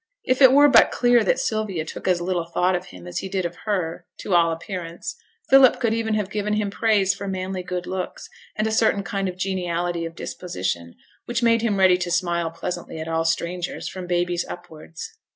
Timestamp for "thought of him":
2.45-3.05